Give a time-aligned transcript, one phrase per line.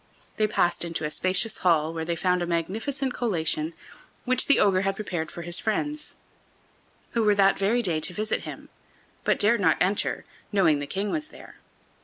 [0.37, 3.75] They passed into a spacious hall, where they found a magnificent collation,
[4.25, 6.15] which the ogre had prepared for his friends,
[7.11, 8.69] who were that very day to visit him,
[9.23, 11.57] but dared not to enter, knowing the King was there.